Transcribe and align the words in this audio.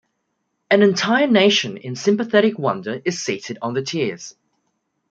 An 0.71 0.81
entire 0.81 1.27
nation 1.27 1.77
in 1.77 1.95
sympathetic 1.95 2.57
wonder 2.57 3.03
is 3.05 3.23
seated 3.23 3.59
on 3.61 3.75
the 3.75 3.83
tiers. 3.83 4.33